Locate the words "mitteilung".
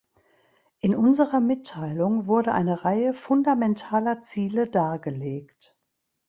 1.41-2.25